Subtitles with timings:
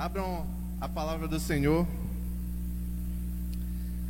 [0.00, 0.46] Abram
[0.80, 1.86] a palavra do Senhor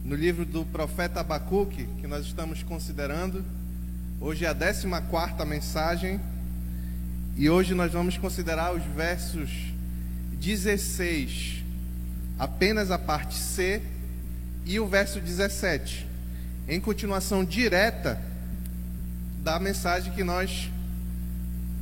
[0.04, 3.44] no livro do profeta Abacuque, que nós estamos considerando.
[4.20, 4.86] Hoje é a 14
[5.44, 6.20] mensagem
[7.36, 9.50] e hoje nós vamos considerar os versos
[10.34, 11.64] 16,
[12.38, 13.82] apenas a parte C,
[14.64, 16.06] e o verso 17,
[16.68, 18.22] em continuação direta
[19.42, 20.70] da mensagem que nós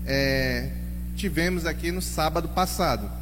[0.06, 0.70] é,
[1.14, 3.17] tivemos aqui no sábado passado.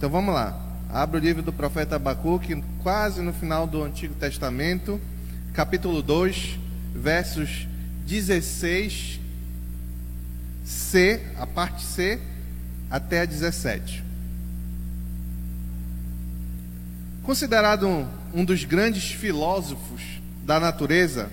[0.00, 0.58] Então vamos lá.
[0.88, 4.98] Abra o livro do profeta Abacuque, quase no final do Antigo Testamento,
[5.52, 6.58] capítulo 2,
[6.94, 7.68] versos
[8.06, 9.20] 16,
[10.64, 12.18] C, a parte C,
[12.90, 14.02] até a 17.
[17.22, 20.00] Considerado um, um dos grandes filósofos
[20.46, 21.28] da natureza,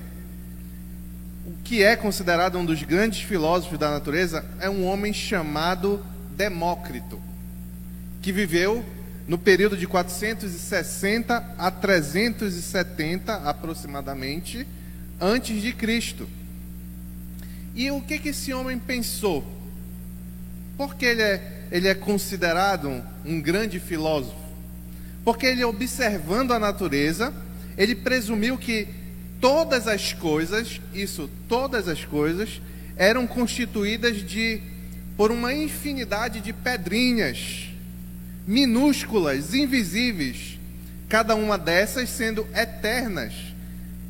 [1.46, 6.06] o que é considerado um dos grandes filósofos da natureza é um homem chamado
[6.36, 7.27] Demócrito
[8.28, 8.84] que viveu
[9.26, 14.68] no período de 460 a 370 aproximadamente
[15.18, 16.28] antes de Cristo.
[17.74, 19.50] E o que, que esse homem pensou?
[20.76, 24.36] Porque ele é, ele é considerado um, um grande filósofo?
[25.24, 27.34] Porque ele, observando a natureza,
[27.78, 28.90] ele presumiu que
[29.40, 32.62] todas as coisas, isso, todas as coisas,
[32.98, 34.62] eram constituídas de
[35.16, 37.77] por uma infinidade de pedrinhas
[38.48, 40.58] minúsculas, invisíveis,
[41.10, 43.34] cada uma dessas sendo eternas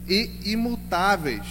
[0.07, 1.45] e imutáveis.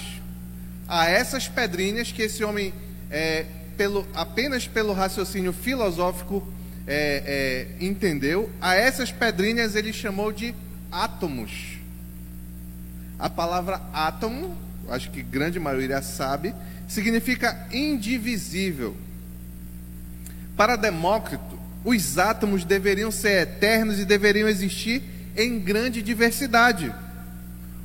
[0.86, 2.72] A essas pedrinhas que esse homem,
[3.10, 3.44] é,
[3.76, 6.46] pelo, apenas pelo raciocínio filosófico,
[6.86, 10.54] é, é, entendeu, a essas pedrinhas ele chamou de
[10.90, 11.78] átomos.
[13.18, 14.56] A palavra átomo,
[14.88, 16.54] acho que grande maioria sabe,
[16.86, 18.96] significa indivisível.
[20.56, 21.55] Para Demócrito,
[21.86, 25.04] os átomos deveriam ser eternos e deveriam existir
[25.36, 26.92] em grande diversidade.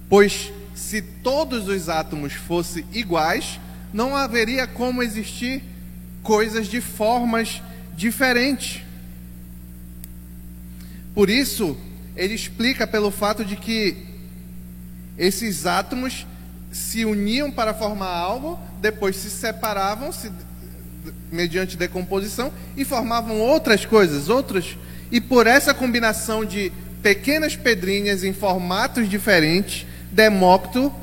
[0.10, 3.60] Pois se todos os átomos fossem iguais,
[3.94, 5.64] não haveria como existir
[6.24, 7.62] coisas de formas
[7.96, 8.82] diferentes.
[11.14, 11.78] Por isso,
[12.16, 13.96] ele explica pelo fato de que
[15.16, 16.26] esses átomos
[16.72, 20.32] se uniam para formar algo, depois se separavam, se
[21.32, 24.78] mediante decomposição e formavam outras coisas, outras.
[25.12, 30.94] E por essa combinação de pequenas pedrinhas em formatos diferentes, Demócrito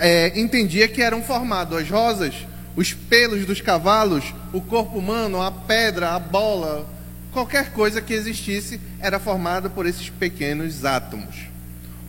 [0.00, 2.34] é, entendia que eram formados as rosas,
[2.74, 6.86] os pelos dos cavalos, o corpo humano, a pedra, a bola,
[7.32, 11.36] qualquer coisa que existisse era formada por esses pequenos átomos.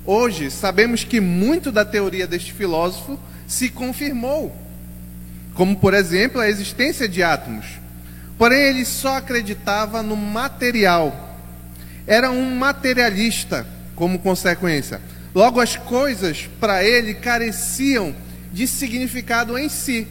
[0.06, 4.56] Hoje sabemos que muito da teoria deste filósofo se confirmou
[5.58, 7.66] como por exemplo a existência de átomos.
[8.38, 11.36] Porém, ele só acreditava no material.
[12.06, 15.02] Era um materialista, como consequência.
[15.34, 18.16] Logo, as coisas para ele careciam
[18.54, 20.08] de significado em si.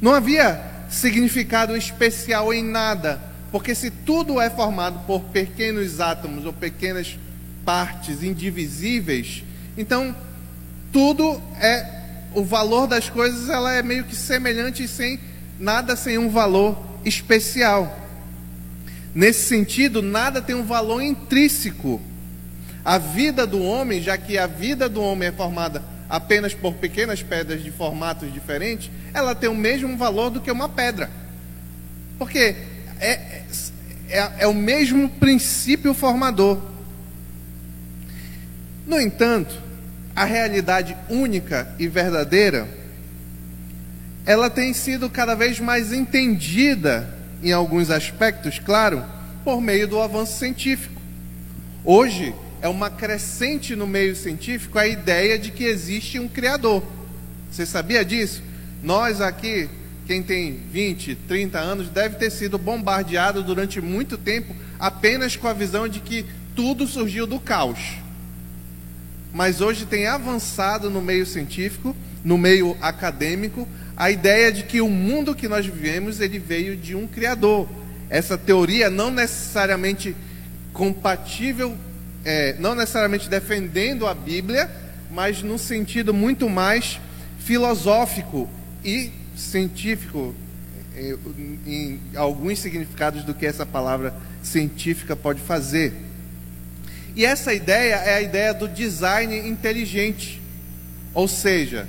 [0.00, 3.20] Não havia significado especial em nada,
[3.52, 7.16] porque se tudo é formado por pequenos átomos ou pequenas
[7.64, 9.44] partes indivisíveis,
[9.78, 10.14] então
[10.90, 12.01] tudo é
[12.34, 15.18] o valor das coisas ela é meio que semelhante sem
[15.58, 18.00] nada sem um valor especial.
[19.14, 22.00] Nesse sentido, nada tem um valor intrínseco.
[22.84, 27.22] A vida do homem, já que a vida do homem é formada apenas por pequenas
[27.22, 31.10] pedras de formatos diferentes, ela tem o mesmo valor do que uma pedra.
[32.18, 32.56] Porque
[32.98, 33.44] é,
[34.08, 36.60] é, é o mesmo princípio formador.
[38.86, 39.61] No entanto,
[40.14, 42.68] a realidade única e verdadeira,
[44.26, 47.08] ela tem sido cada vez mais entendida
[47.42, 49.04] em alguns aspectos, claro,
[49.42, 51.00] por meio do avanço científico.
[51.84, 56.84] Hoje é uma crescente no meio científico a ideia de que existe um criador.
[57.50, 58.42] Você sabia disso?
[58.82, 59.68] Nós aqui,
[60.06, 65.52] quem tem 20, 30 anos, deve ter sido bombardeado durante muito tempo apenas com a
[65.52, 68.01] visão de que tudo surgiu do caos
[69.32, 74.88] mas hoje tem avançado no meio científico, no meio acadêmico, a ideia de que o
[74.88, 77.68] mundo que nós vivemos ele veio de um criador.
[78.10, 80.14] Essa teoria não necessariamente
[80.72, 81.76] compatível,
[82.24, 84.70] é, não necessariamente defendendo a Bíblia,
[85.10, 87.00] mas no sentido muito mais
[87.38, 88.48] filosófico
[88.84, 90.34] e científico,
[90.94, 91.16] é,
[91.66, 95.92] em alguns significados do que essa palavra científica pode fazer.
[97.14, 100.40] E essa ideia é a ideia do design inteligente.
[101.12, 101.86] Ou seja,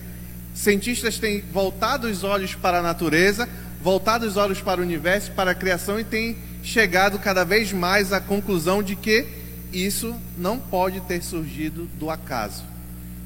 [0.54, 3.48] cientistas têm voltado os olhos para a natureza,
[3.82, 8.12] voltado os olhos para o universo, para a criação e têm chegado cada vez mais
[8.12, 9.26] à conclusão de que
[9.72, 12.64] isso não pode ter surgido do acaso.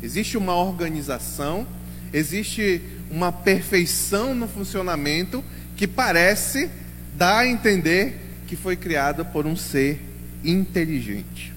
[0.02, 1.68] Existe uma organização,
[2.14, 5.44] existe uma perfeição no funcionamento
[5.76, 6.70] que parece
[7.16, 10.00] dar a entender que foi criada por um ser
[10.44, 11.57] inteligente.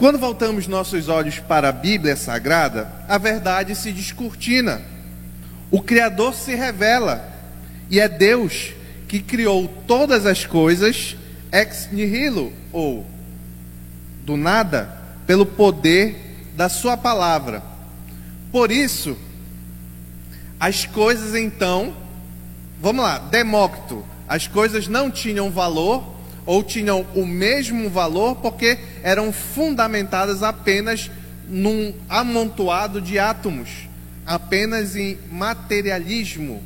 [0.00, 4.80] Quando voltamos nossos olhos para a Bíblia Sagrada, a verdade se descortina.
[5.70, 7.22] O Criador se revela
[7.90, 8.72] e é Deus
[9.06, 11.18] que criou todas as coisas
[11.52, 13.04] ex nihilo, ou
[14.24, 14.88] do nada,
[15.26, 17.62] pelo poder da Sua palavra.
[18.50, 19.14] Por isso,
[20.58, 21.94] as coisas então,
[22.80, 26.02] vamos lá, Demócrito, as coisas não tinham valor
[26.46, 31.10] ou tinham o mesmo valor porque eram fundamentadas apenas
[31.48, 33.88] num amontoado de átomos,
[34.24, 36.62] apenas em materialismo.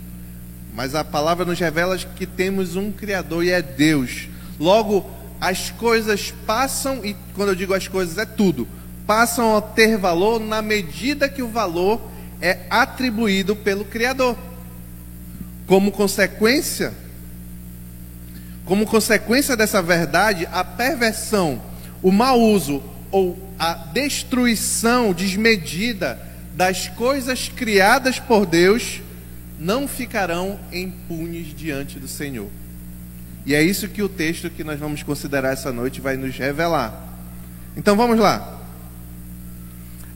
[0.75, 4.29] Mas a palavra nos revela que temos um Criador e é Deus.
[4.59, 5.09] Logo,
[5.41, 8.67] as coisas passam, e quando eu digo as coisas, é tudo,
[9.07, 12.01] passam a ter valor na medida que o valor
[12.41, 14.37] é atribuído pelo Criador.
[15.67, 16.93] Como consequência,
[18.65, 21.61] como consequência dessa verdade, a perversão,
[22.05, 26.21] o mau uso ou a destruição desmedida
[26.55, 29.01] das coisas criadas por Deus
[29.59, 32.51] não ficarão impunes diante do Senhor.
[33.47, 37.17] E é isso que o texto que nós vamos considerar essa noite vai nos revelar.
[37.75, 38.61] Então vamos lá.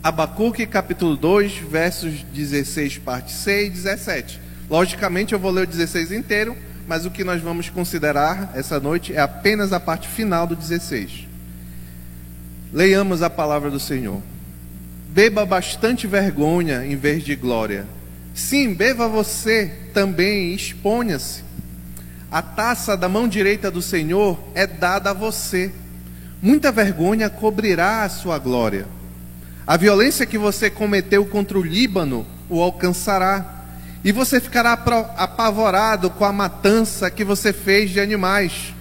[0.02, 4.40] Abacuque capítulo 2, versos 16, parte 6 e 17.
[4.68, 6.54] Logicamente eu vou ler o 16 inteiro,
[6.86, 11.27] mas o que nós vamos considerar essa noite é apenas a parte final do 16.
[12.72, 14.20] Leiamos a palavra do Senhor.
[15.08, 17.86] Beba bastante vergonha em vez de glória.
[18.34, 21.42] Sim, beba você também exponha-se.
[22.30, 25.72] A taça da mão direita do Senhor é dada a você.
[26.42, 28.86] Muita vergonha cobrirá a sua glória.
[29.66, 33.64] A violência que você cometeu contra o Líbano o alcançará,
[34.04, 38.74] e você ficará apavorado com a matança que você fez de animais,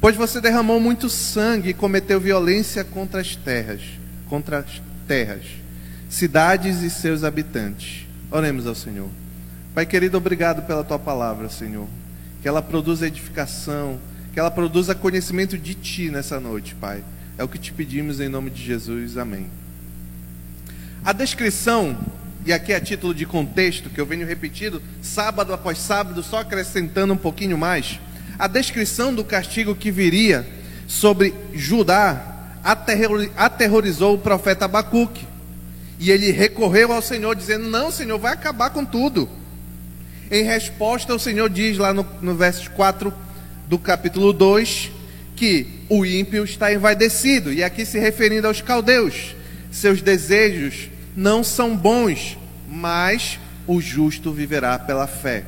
[0.00, 3.82] pois você derramou muito sangue e cometeu violência contra as terras,
[4.28, 5.44] contra as terras,
[6.08, 8.06] cidades e seus habitantes.
[8.30, 9.08] Oremos ao Senhor.
[9.74, 11.86] Pai querido, obrigado pela tua palavra, Senhor.
[12.42, 14.00] Que ela produza edificação,
[14.32, 17.04] que ela produza conhecimento de ti nessa noite, Pai.
[17.36, 19.16] É o que te pedimos em nome de Jesus.
[19.16, 19.46] Amém.
[21.04, 21.98] A descrição,
[22.44, 26.40] e aqui é a título de contexto, que eu venho repetindo sábado após sábado, só
[26.40, 27.98] acrescentando um pouquinho mais,
[28.40, 30.46] a descrição do castigo que viria
[30.88, 32.48] sobre Judá
[33.36, 35.26] aterrorizou o profeta Abacuque.
[35.98, 39.28] E ele recorreu ao Senhor, dizendo: Não, Senhor, vai acabar com tudo.
[40.30, 43.12] Em resposta, o Senhor diz lá no, no verso 4
[43.68, 44.90] do capítulo 2
[45.36, 49.34] que o ímpio está envaidecido, e aqui se referindo aos caldeus
[49.70, 52.36] seus desejos não são bons,
[52.68, 55.44] mas o justo viverá pela fé.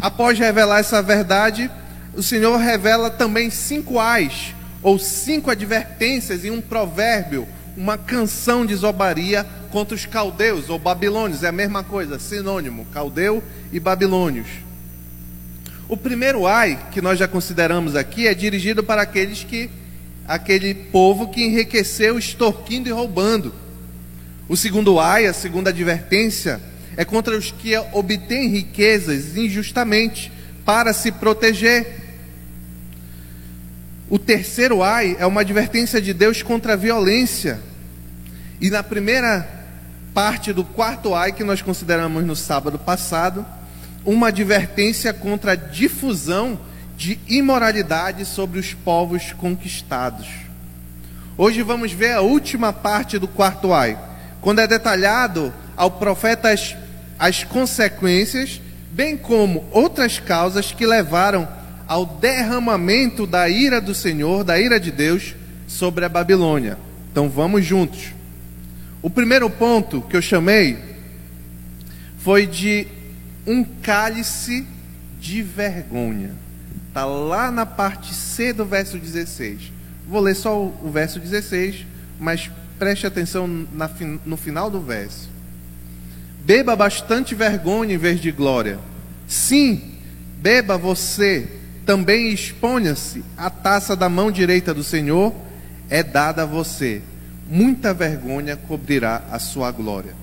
[0.00, 1.70] Após revelar essa verdade,
[2.14, 7.46] o Senhor revela também cinco ais, ou cinco advertências em um provérbio,
[7.76, 13.42] uma canção de zobaria contra os caldeus ou babilônios, é a mesma coisa, sinônimo, caldeu
[13.72, 14.46] e babilônios.
[15.88, 19.70] O primeiro ai que nós já consideramos aqui é dirigido para aqueles que
[20.26, 23.54] aquele povo que enriqueceu extorquindo e roubando.
[24.48, 26.60] O segundo ai, a segunda advertência,
[26.96, 30.32] é contra os que obtêm riquezas injustamente
[30.64, 32.04] para se proteger.
[34.08, 37.60] O terceiro ai é uma advertência de Deus contra a violência.
[38.60, 39.46] E na primeira
[40.14, 43.44] parte do quarto ai que nós consideramos no sábado passado,
[44.04, 46.58] uma advertência contra a difusão
[46.96, 50.26] de imoralidade sobre os povos conquistados.
[51.36, 53.98] Hoje vamos ver a última parte do quarto ai,
[54.40, 56.48] quando é detalhado ao profeta
[57.18, 58.60] as, as consequências,
[58.92, 61.48] bem como outras causas que levaram
[61.86, 65.34] ao derramamento da ira do Senhor, da ira de Deus
[65.66, 66.78] sobre a Babilônia.
[67.10, 68.12] Então vamos juntos.
[69.02, 70.78] O primeiro ponto que eu chamei
[72.18, 72.88] foi de
[73.46, 74.66] um cálice
[75.20, 76.32] de vergonha.
[76.88, 79.72] Está lá na parte C do verso 16.
[80.08, 81.86] Vou ler só o, verso 16,
[82.18, 85.28] mas preste atenção no final do verso.
[86.46, 88.78] Beba bastante vergonha em vez de glória.
[89.26, 89.82] Sim,
[90.38, 91.48] beba você,
[91.84, 93.24] também exponha-se.
[93.36, 95.34] A taça da mão direita do Senhor
[95.90, 97.02] é dada a você.
[97.50, 100.14] Muita vergonha cobrirá a sua glória.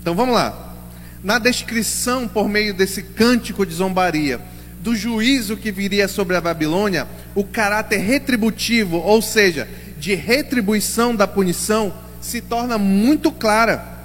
[0.00, 0.74] Então vamos lá.
[1.22, 4.40] Na descrição por meio desse cântico de zombaria,
[4.80, 11.28] do juízo que viria sobre a Babilônia, o caráter retributivo, ou seja, de retribuição da
[11.28, 14.01] punição, se torna muito clara.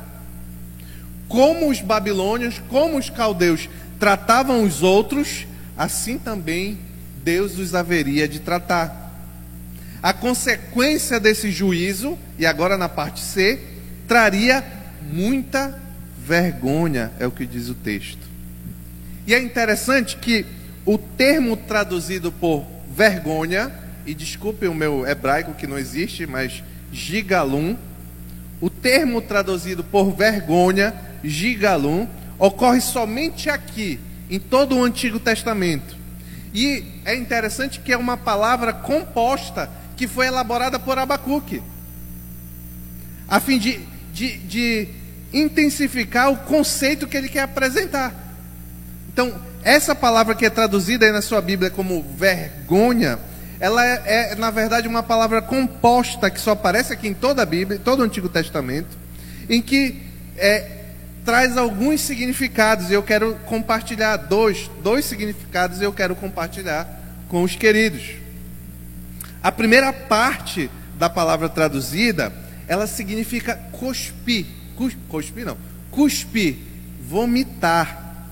[1.27, 3.69] Como os babilônios, como os caldeus
[3.99, 5.45] tratavam os outros,
[5.77, 6.77] assim também
[7.23, 9.07] Deus os haveria de tratar.
[10.01, 13.59] A consequência desse juízo, e agora na parte C,
[14.07, 14.63] traria
[15.11, 15.77] muita
[16.25, 18.25] vergonha, é o que diz o texto.
[19.25, 20.45] E é interessante que
[20.85, 22.65] o termo traduzido por
[22.95, 23.71] vergonha,
[24.05, 27.75] e desculpem o meu hebraico que não existe, mas gigalum,
[28.61, 30.93] o termo traduzido por vergonha,
[31.23, 32.07] gigalum,
[32.37, 35.95] ocorre somente aqui, em todo o Antigo Testamento.
[36.53, 41.61] E é interessante que é uma palavra composta que foi elaborada por Abacuque,
[43.27, 43.79] a fim de,
[44.13, 44.87] de, de
[45.33, 48.13] intensificar o conceito que ele quer apresentar.
[49.11, 49.33] Então,
[49.63, 53.19] essa palavra que é traduzida aí na sua Bíblia como vergonha,
[53.59, 57.45] ela é, é, na verdade uma palavra composta que só aparece aqui em toda a
[57.45, 58.97] Bíblia, todo o Antigo Testamento,
[59.49, 60.01] em que
[60.37, 60.76] é,
[61.27, 66.87] traz alguns significados e eu quero compartilhar dois, dois significados eu quero compartilhar
[67.27, 68.11] com os queridos.
[69.43, 72.31] A primeira parte da palavra traduzida,
[72.65, 74.45] ela significa cuspir,
[74.77, 75.57] cus, cuspir não,
[75.91, 76.59] cuspir,
[77.01, 78.25] vomitar.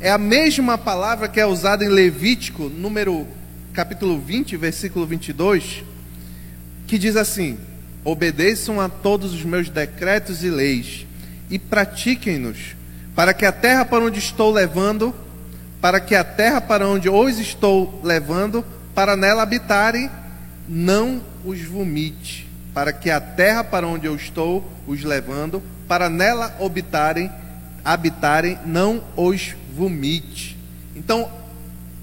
[0.00, 3.28] É a mesma palavra que é usada em Levítico, número
[3.74, 5.84] capítulo 20, versículo 22,
[6.86, 7.58] que diz assim:
[8.04, 11.06] Obedeçam a todos os meus decretos e leis
[11.48, 12.74] e pratiquem-nos,
[13.14, 15.14] para que a terra para onde estou levando,
[15.80, 20.10] para que a terra para onde os estou levando, para nela habitarem,
[20.68, 26.56] não os vomite, para que a terra para onde eu estou os levando, para nela
[26.58, 27.30] habitarem,
[27.84, 30.56] habitarem, não os vomite.
[30.96, 31.30] Então,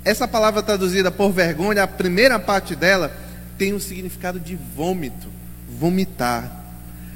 [0.05, 3.11] essa palavra traduzida por vergonha, a primeira parte dela
[3.57, 5.27] tem o significado de vômito,
[5.77, 6.51] vomitar.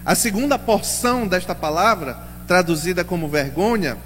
[0.06, 2.18] A segunda porção desta palavra,
[2.48, 3.98] traduzida como vergonha,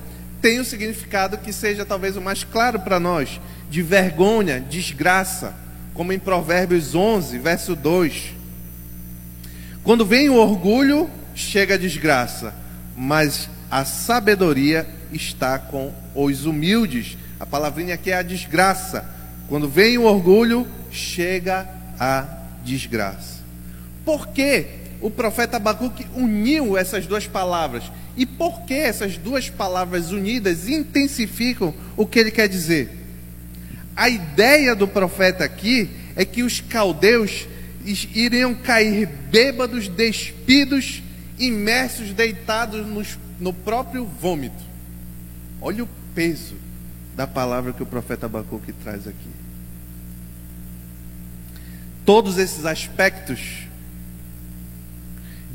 [0.41, 5.55] tem o significado que seja talvez o mais claro para nós, de vergonha, desgraça,
[5.93, 8.35] como em Provérbios 11, verso 2.
[9.83, 12.53] Quando vem o orgulho, chega a desgraça,
[12.95, 17.17] mas a sabedoria está com os humildes.
[17.39, 19.05] A palavrinha aqui é a desgraça.
[19.47, 21.67] Quando vem o orgulho, chega
[21.99, 22.25] a
[22.63, 23.36] desgraça.
[24.07, 24.67] Por que
[25.01, 27.83] o profeta Abacuque uniu essas duas palavras?
[28.15, 32.89] E por que essas duas palavras unidas intensificam o que ele quer dizer?
[33.93, 37.49] A ideia do profeta aqui é que os caldeus
[38.15, 41.03] iriam cair bêbados, despidos,
[41.37, 44.63] imersos, deitados nos, no próprio vômito.
[45.59, 46.55] Olha o peso
[47.13, 49.29] da palavra que o profeta Abacuque traz aqui.
[52.05, 53.66] Todos esses aspectos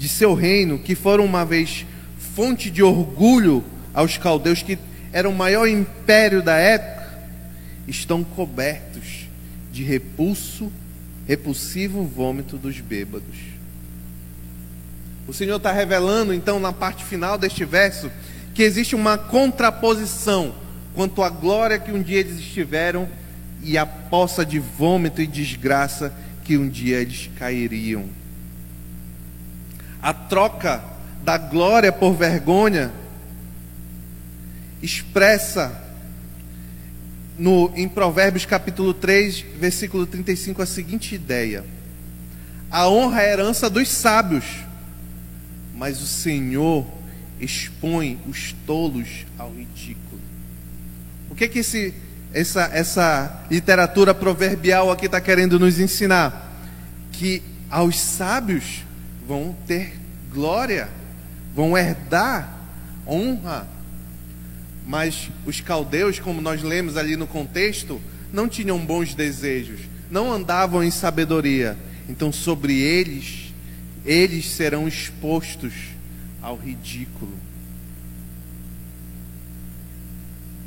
[0.03, 1.87] de seu reino, que foram uma vez
[2.35, 3.63] fonte de orgulho
[3.95, 4.77] aos caldeus, que
[5.13, 7.21] eram o maior império da época,
[7.87, 9.29] estão cobertos
[9.71, 10.73] de repulso,
[11.25, 13.37] repulsivo vômito dos bêbados.
[15.29, 18.11] O Senhor está revelando, então, na parte final deste verso,
[18.53, 20.53] que existe uma contraposição
[20.97, 23.09] quanto à glória que um dia eles estiveram
[23.63, 28.21] e a poça de vômito e desgraça que um dia eles cairiam.
[30.03, 30.83] A troca
[31.23, 32.91] da glória por vergonha
[34.83, 35.81] expressa
[37.39, 41.65] no, em Provérbios capítulo 3, versículo 35, a seguinte ideia:
[42.69, 44.45] A honra é herança dos sábios,
[45.75, 46.85] mas o Senhor
[47.41, 50.21] expõe os tolos ao ridículo.
[51.31, 51.95] O que que esse,
[52.33, 56.61] essa, essa literatura proverbial aqui está querendo nos ensinar?
[57.13, 57.41] Que
[57.71, 58.83] aos sábios
[59.33, 59.95] vão ter
[60.31, 60.91] glória,
[61.55, 62.55] vão herdar
[63.07, 63.67] honra,
[64.87, 67.99] mas os caldeus, como nós lemos ali no contexto,
[68.31, 71.79] não tinham bons desejos, não andavam em sabedoria.
[72.11, 73.55] Então, sobre eles,
[74.05, 75.73] eles serão expostos
[76.43, 77.33] ao ridículo.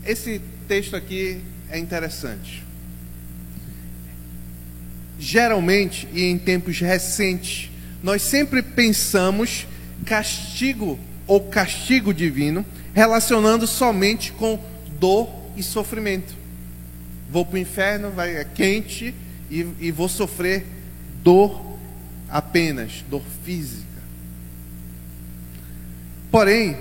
[0.04, 2.64] Esse texto aqui é interessante.
[5.20, 7.70] Geralmente, e em tempos recentes,
[8.06, 9.66] nós sempre pensamos
[10.06, 14.64] castigo ou castigo divino relacionando somente com
[15.00, 16.36] dor e sofrimento.
[17.32, 19.12] Vou para o inferno, vai, é quente
[19.50, 20.68] e, e vou sofrer
[21.24, 21.80] dor
[22.30, 23.84] apenas, dor física.
[26.30, 26.78] Porém,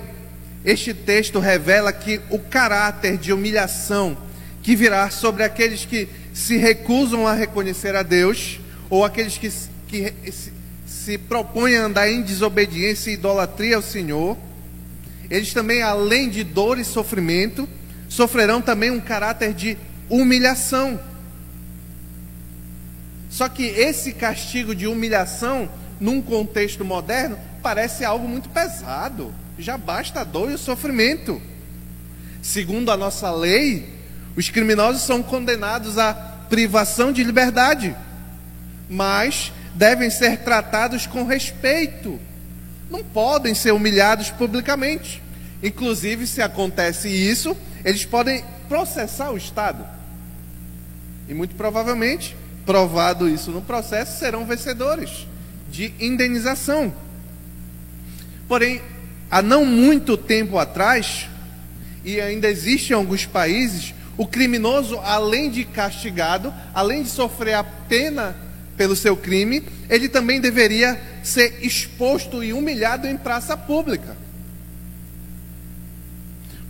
[0.62, 4.14] este texto revela que o caráter de humilhação
[4.62, 9.50] que virá sobre aqueles que se recusam a reconhecer a Deus, ou aqueles que,
[9.88, 10.12] que
[11.04, 14.38] se, propõem a andar em desobediência e idolatria ao Senhor.
[15.30, 17.68] Eles também, além de dor e sofrimento,
[18.08, 19.76] sofrerão também um caráter de
[20.08, 20.99] humilhação.
[23.28, 25.68] Só que esse castigo de humilhação,
[26.00, 29.34] num contexto moderno, parece algo muito pesado.
[29.58, 31.40] Já basta a dor e o sofrimento.
[32.40, 33.88] Segundo a nossa lei,
[34.37, 36.14] os criminosos são condenados à
[36.49, 37.94] privação de liberdade,
[38.88, 42.19] mas devem ser tratados com respeito.
[42.90, 45.23] Não podem ser humilhados publicamente.
[45.62, 49.85] Inclusive, se acontece isso, eles podem processar o Estado.
[51.28, 55.26] E muito provavelmente, provado isso no processo, serão vencedores
[55.71, 56.95] de indenização.
[58.47, 58.81] Porém,
[59.31, 61.28] há não muito tempo atrás,
[62.04, 67.64] e ainda existe em alguns países, o criminoso, além de castigado, além de sofrer a
[67.64, 68.37] pena
[68.76, 74.16] pelo seu crime, ele também deveria ser exposto e humilhado em praça pública.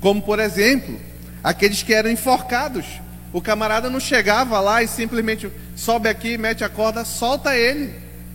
[0.01, 1.01] Como, por exemplo,
[1.43, 2.87] aqueles que eram enforcados.
[3.33, 7.93] O camarada não chegava lá e simplesmente sobe aqui, mete a corda, solta ele.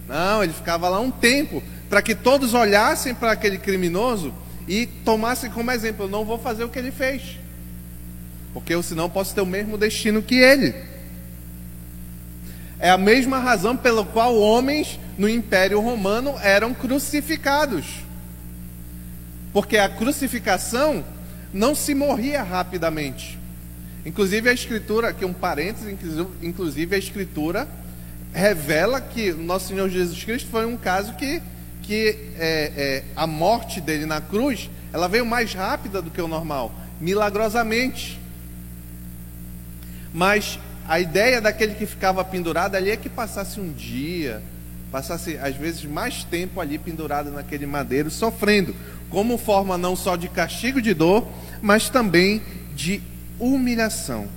[0.08, 4.34] Não, ele ficava lá um tempo para que todos olhassem para aquele criminoso
[4.68, 7.38] e tomassem como exemplo: não vou fazer o que ele fez,
[8.54, 10.76] porque eu senão posso ter o mesmo destino que ele.
[12.80, 17.86] É a mesma razão pela qual homens no Império Romano eram crucificados.
[19.52, 21.04] Porque a crucificação
[21.54, 23.38] não se morria rapidamente.
[24.06, 25.98] Inclusive a escritura, aqui um parênteses,
[26.42, 27.68] inclusive a escritura
[28.34, 31.42] revela que nosso Senhor Jesus Cristo foi um caso que
[31.90, 36.28] que é, é, a morte dele na cruz, ela veio mais rápida do que o
[36.28, 36.72] normal,
[37.02, 38.20] milagrosamente.
[40.14, 40.60] Mas
[40.90, 44.42] a ideia daquele que ficava pendurado ali é que passasse um dia,
[44.92, 48.76] passasse às vezes mais tempo ali pendurado naquele madeiro, sofrendo,
[49.08, 51.28] como forma não só de castigo de dor,
[51.62, 52.42] mas também
[52.76, 53.04] de
[53.38, 54.28] humilhação.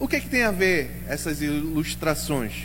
[0.00, 2.64] O que, é que tem a ver essas ilustrações?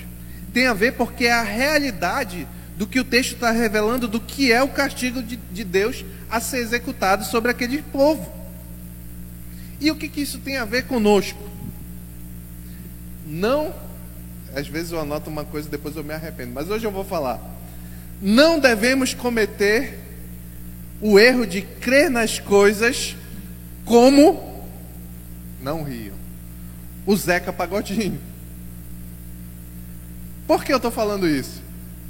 [0.52, 4.52] Tem a ver porque é a realidade do que o texto está revelando do que
[4.52, 8.28] é o castigo de, de, Deus a ser executado sobre aquele povo.
[9.80, 11.49] E o que, que isso tem a ver conosco?
[13.30, 13.72] Não,
[14.56, 17.06] às vezes eu anoto uma coisa e depois eu me arrependo, mas hoje eu vou
[17.06, 17.40] falar.
[18.20, 20.00] Não devemos cometer
[21.00, 23.16] o erro de crer nas coisas
[23.86, 24.66] como
[25.62, 26.16] não riam.
[27.06, 28.20] O Zeca Pagodinho.
[30.48, 31.62] Por que eu estou falando isso?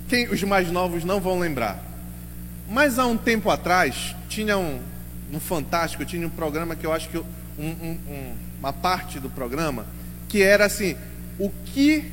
[0.07, 1.83] Quem, os mais novos não vão lembrar.
[2.69, 4.79] Mas há um tempo atrás, tinha um,
[5.29, 7.25] no Fantástico, tinha um programa que eu acho que um,
[7.59, 9.85] um, uma parte do programa
[10.29, 10.95] que era assim,
[11.39, 12.11] o que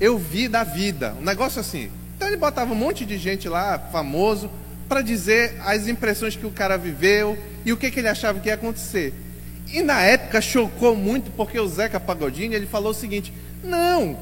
[0.00, 1.90] eu vi da vida, um negócio assim.
[2.16, 4.50] Então ele botava um monte de gente lá, famoso,
[4.88, 8.48] para dizer as impressões que o cara viveu e o que, que ele achava que
[8.48, 9.12] ia acontecer.
[9.72, 14.18] E na época chocou muito porque o Zeca Pagodini ele falou o seguinte: não,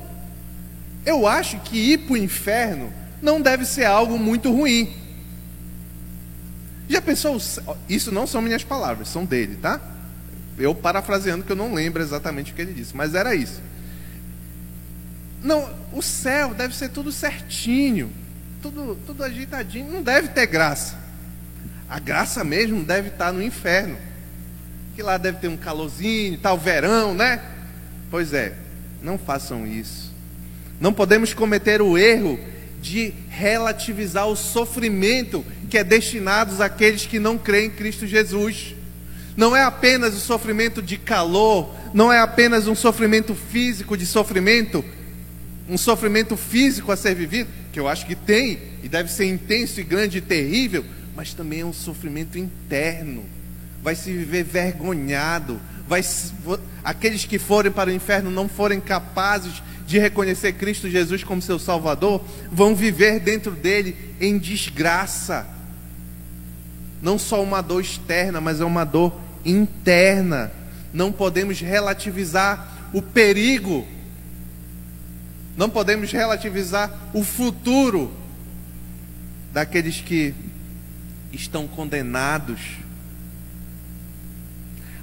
[1.05, 4.93] eu acho que ir para o inferno não deve ser algo muito ruim.
[6.89, 7.41] Já pensou?
[7.89, 9.81] Isso não são minhas palavras, são dele, tá?
[10.59, 13.61] Eu parafraseando que eu não lembro exatamente o que ele disse, mas era isso.
[15.43, 18.11] Não, o céu deve ser tudo certinho,
[18.61, 20.97] tudo, tudo ajeitadinho, não deve ter graça.
[21.89, 23.97] A graça mesmo deve estar no inferno.
[24.95, 27.43] Que lá deve ter um calorzinho, tal verão, né?
[28.11, 28.55] Pois é,
[29.03, 30.13] não façam isso.
[30.81, 32.39] Não podemos cometer o erro
[32.81, 38.75] de relativizar o sofrimento que é destinado àqueles que não creem em Cristo Jesus.
[39.37, 44.85] Não é apenas o sofrimento de calor, não é apenas um sofrimento físico de sofrimento,
[45.73, 49.81] um sofrimento físico a ser vivido, que eu acho que tem e deve ser intenso
[49.81, 50.85] e grande e terrível,
[51.17, 53.25] mas também é um sofrimento interno.
[53.83, 55.59] Vai se viver vergonhado,
[55.89, 56.03] vai
[56.85, 61.59] aqueles que forem para o inferno não forem capazes de reconhecer Cristo Jesus como seu
[61.59, 65.47] Salvador, vão viver dentro dele em desgraça.
[67.01, 70.53] Não só uma dor externa, mas é uma dor interna.
[70.93, 73.87] Não podemos relativizar o perigo,
[75.57, 78.11] não podemos relativizar o futuro
[79.53, 80.35] daqueles que
[81.33, 82.61] estão condenados.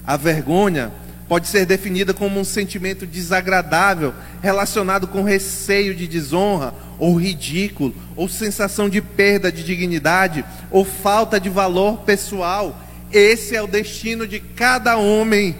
[0.05, 0.91] A vergonha
[1.27, 8.27] pode ser definida como um sentimento desagradável relacionado com receio de desonra ou ridículo, ou
[8.27, 12.77] sensação de perda de dignidade ou falta de valor pessoal.
[13.11, 15.55] Esse é o destino de cada homem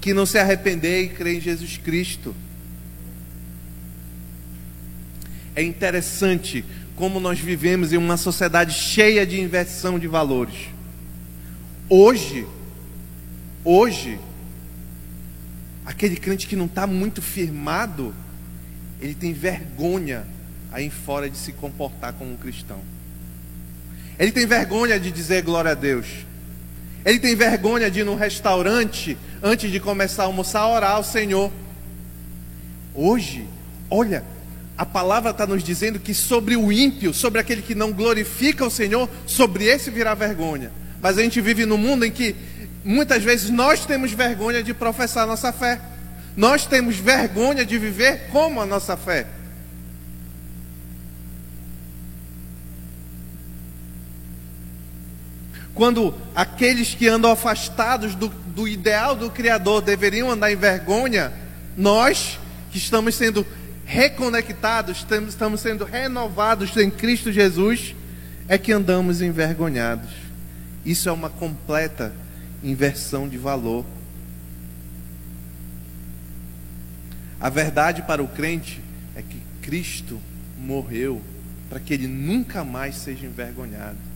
[0.00, 2.34] que não se arrepender e crer em Jesus Cristo.
[5.58, 10.54] É interessante como nós vivemos em uma sociedade cheia de inversão de valores.
[11.88, 12.46] Hoje,
[13.64, 14.20] hoje,
[15.84, 18.14] aquele crente que não está muito firmado,
[19.00, 20.24] ele tem vergonha
[20.70, 22.78] aí fora de se comportar como um cristão.
[24.16, 26.06] Ele tem vergonha de dizer glória a Deus.
[27.04, 31.50] Ele tem vergonha de ir num restaurante, antes de começar a almoçar, orar ao Senhor.
[32.94, 33.44] Hoje,
[33.90, 34.22] olha,
[34.78, 38.70] a palavra está nos dizendo que sobre o ímpio, sobre aquele que não glorifica o
[38.70, 40.70] Senhor, sobre esse virá vergonha.
[41.02, 42.36] Mas a gente vive num mundo em que
[42.84, 45.80] muitas vezes nós temos vergonha de professar nossa fé.
[46.36, 49.26] Nós temos vergonha de viver como a nossa fé.
[55.74, 61.32] Quando aqueles que andam afastados do, do ideal do Criador deveriam andar em vergonha,
[61.76, 62.38] nós
[62.70, 63.44] que estamos sendo
[63.88, 67.96] reconectados, estamos sendo renovados em Cristo Jesus,
[68.46, 70.10] é que andamos envergonhados.
[70.84, 72.12] Isso é uma completa
[72.62, 73.84] inversão de valor.
[77.40, 78.80] A verdade para o crente
[79.16, 80.20] é que Cristo
[80.58, 81.22] morreu
[81.70, 84.08] para que ele nunca mais seja envergonhado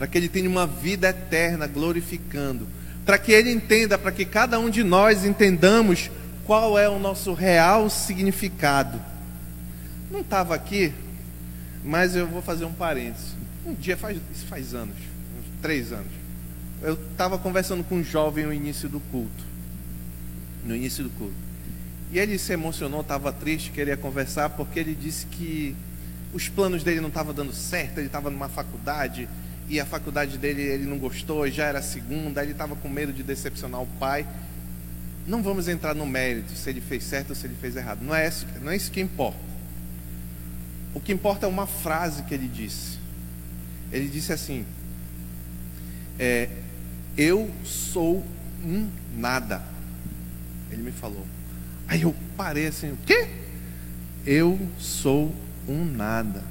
[0.00, 2.66] para que ele tenha uma vida eterna glorificando,
[3.04, 6.10] para que ele entenda, para que cada um de nós entendamos
[6.46, 8.98] qual é o nosso real significado.
[10.10, 10.92] Não estava aqui,
[11.84, 13.36] mas eu vou fazer um parênteses.
[13.64, 16.10] Um dia faz, isso faz anos, uns três anos.
[16.82, 19.44] Eu estava conversando com um jovem no início do culto.
[20.64, 21.34] No início do culto.
[22.10, 25.76] E ele se emocionou, estava triste, queria conversar, porque ele disse que
[26.32, 29.28] os planos dele não estavam dando certo, ele estava numa faculdade,
[29.68, 33.22] e a faculdade dele ele não gostou, já era segunda, ele estava com medo de
[33.22, 34.26] decepcionar o pai.
[35.24, 38.02] Não vamos entrar no mérito se ele fez certo ou se ele fez errado.
[38.02, 39.49] Não é isso, não é isso que importa.
[40.94, 42.98] O que importa é uma frase que ele disse.
[43.92, 44.64] Ele disse assim:
[46.18, 46.48] é,
[47.16, 48.24] Eu sou
[48.64, 49.62] um nada.
[50.70, 51.26] Ele me falou.
[51.86, 53.28] Aí eu parei assim: O quê?
[54.26, 55.34] Eu sou
[55.68, 56.42] um nada.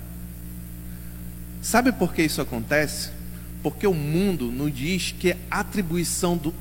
[1.62, 3.12] Sabe por que isso acontece?
[3.62, 6.54] Porque o mundo nos diz que a atribuição do,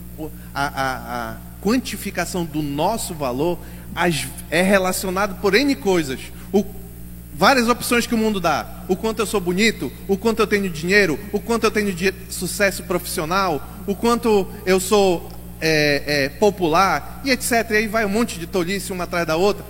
[0.52, 3.58] a, a, a quantificação do nosso valor
[4.50, 6.20] é relacionado por N coisas.
[6.52, 6.64] O,
[7.38, 8.66] várias opções que o mundo dá.
[8.88, 11.94] O quanto eu sou bonito, o quanto eu tenho dinheiro, o quanto eu tenho
[12.28, 17.70] sucesso profissional, o quanto eu sou é, é, popular, e etc.
[17.70, 19.64] E aí vai um monte de tolice uma atrás da outra.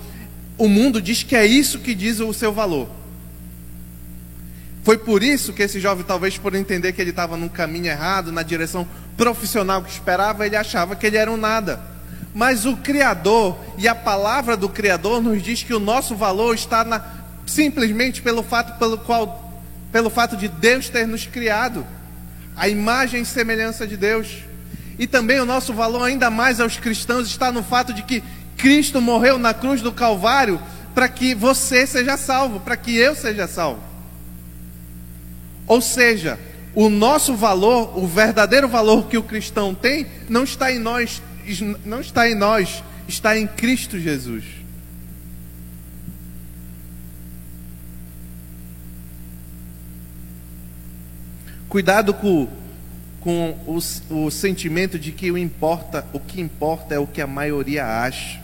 [0.57, 2.89] O mundo diz que é isso que diz o seu valor.
[4.83, 8.33] Foi por isso que esse jovem, talvez por entender que ele estava num caminho errado,
[8.33, 11.79] na direção profissional que esperava, ele achava que ele era um nada.
[12.35, 16.85] Mas o Criador e a palavra do Criador nos diz que o nosso valor está
[16.85, 17.18] na,
[17.49, 21.87] simplesmente pelo fato pelo qual, pelo fato de Deus ter nos criado,
[22.57, 24.45] a imagem e semelhança de Deus.
[24.99, 28.23] E também o nosso valor, ainda mais aos cristãos, está no fato de que
[28.57, 30.61] Cristo morreu na cruz do Calvário
[30.95, 33.81] para que você seja salvo, para que eu seja salvo.
[35.67, 36.39] Ou seja,
[36.75, 41.23] o nosso valor, o verdadeiro valor que o cristão tem, não está em nós,
[41.85, 44.58] não está em nós, está em Cristo Jesus.
[51.69, 52.49] Cuidado com,
[53.21, 57.27] com o, o sentimento de que o, importa, o que importa é o que a
[57.27, 58.41] maioria acha.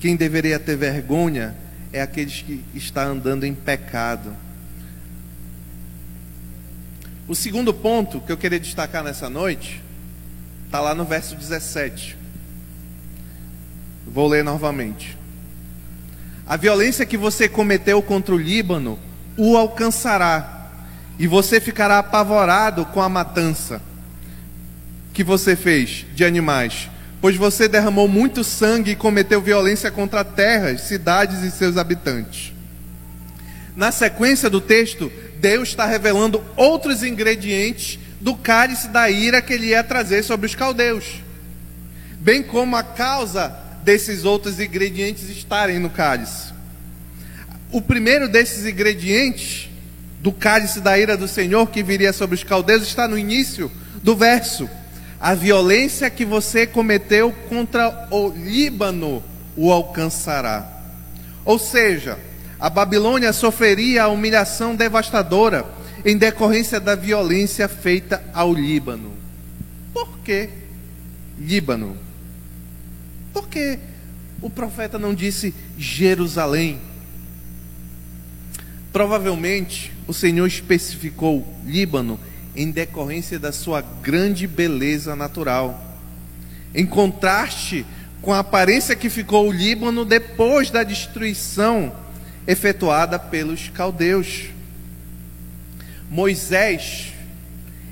[0.00, 1.54] Quem deveria ter vergonha
[1.92, 4.34] é aqueles que está andando em pecado.
[7.28, 9.80] O segundo ponto que eu queria destacar nessa noite
[10.66, 12.16] está lá no verso 17.
[14.06, 15.16] Vou ler novamente.
[16.44, 18.98] A violência que você cometeu contra o Líbano
[19.36, 20.59] o alcançará,
[21.20, 23.82] e você ficará apavorado com a matança
[25.12, 26.88] que você fez de animais,
[27.20, 32.54] pois você derramou muito sangue e cometeu violência contra terras, cidades e seus habitantes.
[33.76, 39.66] Na sequência do texto, Deus está revelando outros ingredientes do cálice da ira que ele
[39.66, 41.04] ia trazer sobre os caldeus,
[42.18, 43.54] bem como a causa
[43.84, 46.54] desses outros ingredientes estarem no cálice.
[47.70, 49.69] O primeiro desses ingredientes
[50.20, 53.70] do cálice da ira do Senhor que viria sobre os caldeus está no início
[54.02, 54.68] do verso.
[55.18, 59.22] A violência que você cometeu contra o Líbano
[59.56, 60.66] o alcançará.
[61.44, 62.18] Ou seja,
[62.58, 65.64] a Babilônia sofreria a humilhação devastadora
[66.04, 69.12] em decorrência da violência feita ao Líbano.
[69.92, 70.48] Por que
[71.38, 71.96] Líbano?
[73.32, 73.78] Por que
[74.40, 76.80] o profeta não disse Jerusalém?
[78.92, 82.18] Provavelmente o Senhor especificou Líbano
[82.56, 85.98] em decorrência da sua grande beleza natural.
[86.74, 87.86] Em contraste
[88.20, 91.94] com a aparência que ficou o Líbano depois da destruição
[92.46, 94.46] efetuada pelos caldeus.
[96.10, 97.12] Moisés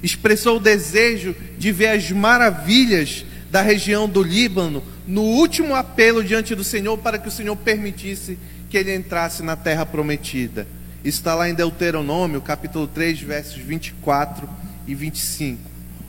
[0.03, 6.55] expressou o desejo de ver as maravilhas da região do Líbano no último apelo diante
[6.55, 10.67] do Senhor para que o Senhor permitisse que ele entrasse na terra prometida.
[11.05, 14.49] Está lá em Deuteronômio, capítulo 3, versos 24
[14.85, 15.61] e 25.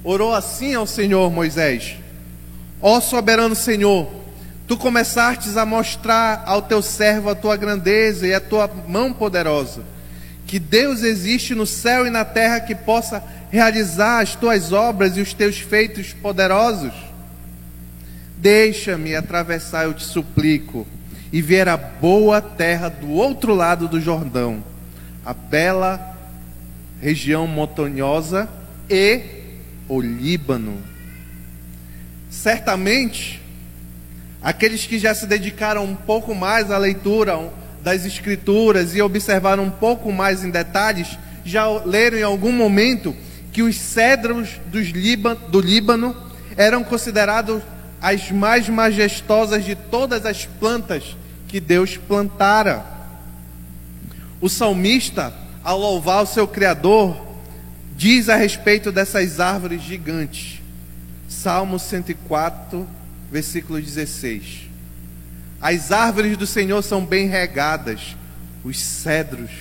[0.03, 1.97] Orou assim ao Senhor Moisés:
[2.81, 4.11] Ó soberano Senhor,
[4.67, 9.83] tu começastes a mostrar ao teu servo a tua grandeza e a tua mão poderosa,
[10.47, 15.21] que Deus existe no céu e na terra que possa realizar as tuas obras e
[15.21, 16.93] os teus feitos poderosos.
[18.35, 20.87] Deixa-me atravessar, eu te suplico,
[21.31, 24.63] e ver a boa terra do outro lado do Jordão
[25.29, 26.17] a bela
[26.99, 28.49] região montanhosa
[28.89, 29.21] e
[29.87, 30.81] o Líbano.
[32.31, 33.39] Certamente,
[34.41, 37.37] aqueles que já se dedicaram um pouco mais à leitura
[37.83, 41.15] das Escrituras e observaram um pouco mais em detalhes,
[41.45, 43.15] já leram em algum momento
[43.51, 46.17] que os cedros do Líbano
[46.57, 47.61] eram considerados
[48.01, 51.15] as mais majestosas de todas as plantas
[51.47, 52.98] que Deus plantara.
[54.41, 57.27] O salmista, ao louvar o seu Criador,
[57.95, 60.61] diz a respeito dessas árvores gigantes.
[61.27, 62.87] Salmo 104,
[63.29, 64.69] versículo 16.
[65.61, 68.15] As árvores do Senhor são bem regadas,
[68.63, 69.51] os cedros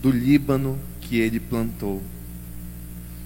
[0.00, 2.00] do Líbano que ele plantou.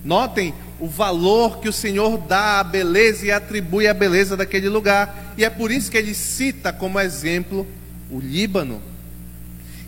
[0.03, 5.35] Notem o valor que o Senhor dá à beleza e atribui à beleza daquele lugar.
[5.37, 7.67] E é por isso que ele cita como exemplo
[8.11, 8.81] o Líbano.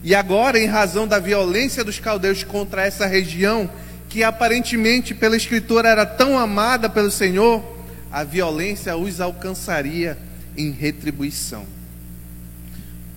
[0.03, 3.69] E agora, em razão da violência dos caldeus contra essa região,
[4.09, 7.63] que aparentemente pela Escritura era tão amada pelo Senhor,
[8.11, 10.17] a violência os alcançaria
[10.57, 11.67] em retribuição.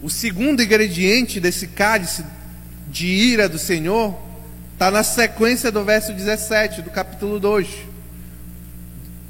[0.01, 2.23] O segundo ingrediente desse cálice
[2.87, 4.17] de ira do Senhor
[4.73, 7.67] está na sequência do verso 17 do capítulo 2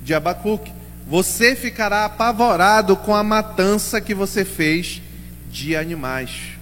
[0.03, 0.71] de Abacuque.
[1.07, 5.01] Você ficará apavorado com a matança que você fez
[5.51, 6.58] de animais.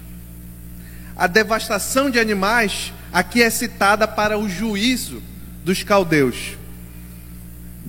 [1.18, 5.20] A devastação de animais aqui é citada para o juízo
[5.64, 6.56] dos caldeus.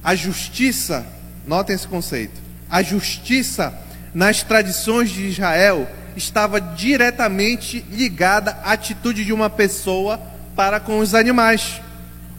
[0.03, 1.05] A justiça,
[1.45, 3.71] notem esse conceito, a justiça
[4.15, 10.19] nas tradições de Israel estava diretamente ligada à atitude de uma pessoa
[10.55, 11.79] para com os animais.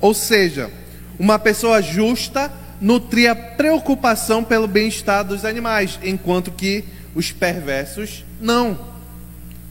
[0.00, 0.72] Ou seja,
[1.20, 2.50] uma pessoa justa
[2.80, 8.76] nutria preocupação pelo bem-estar dos animais, enquanto que os perversos não.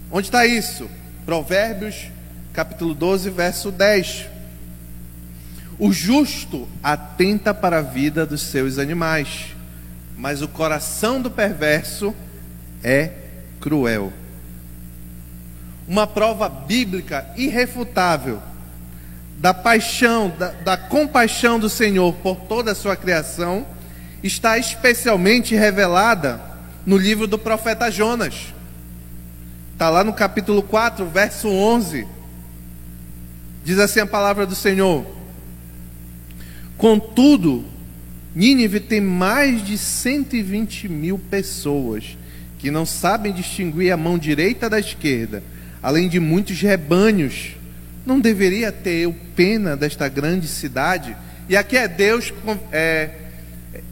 [0.10, 0.90] Onde está isso?
[1.30, 2.08] Provérbios,
[2.54, 4.26] capítulo 12, verso 10.
[5.78, 9.56] O justo atenta para a vida dos seus animais,
[10.18, 12.16] mas o coração do perverso
[12.84, 13.12] é
[13.62, 14.12] cruel.
[15.88, 18.42] Uma prova bíblica irrefutável
[19.38, 23.68] da paixão, da, da, compaixão do Senhor por toda a sua criação,
[24.24, 26.42] está especialmente revelada
[26.88, 28.52] no livro do profeta Jonas.
[29.80, 32.06] Está lá no capítulo 4, verso 11.
[33.64, 35.06] Diz assim a palavra do Senhor:
[36.78, 37.64] Contudo,
[38.36, 42.18] Nínive tem mais de 120 mil pessoas
[42.58, 45.42] que não sabem distinguir a mão direita da esquerda,
[45.82, 47.52] além de muitos rebanhos.
[48.06, 51.16] Não deveria ter eu pena desta grande cidade?
[51.48, 52.34] E aqui é Deus
[52.70, 53.12] é,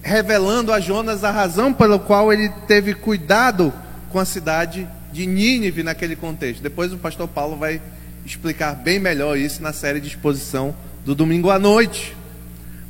[0.04, 3.74] revelando a Jonas a razão pela qual ele teve cuidado
[4.10, 4.86] com a cidade
[5.18, 6.62] de Nínive naquele contexto.
[6.62, 7.82] Depois o pastor Paulo vai
[8.24, 12.16] explicar bem melhor isso na série de exposição do domingo à noite.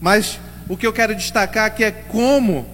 [0.02, 0.38] Mas
[0.68, 2.68] o que eu quero destacar aqui é como